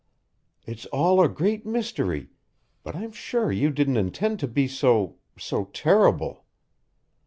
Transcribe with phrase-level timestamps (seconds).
[0.65, 2.31] It's all a great mystery,
[2.81, 6.43] but I'm sure you didn't intend to be so so terrible.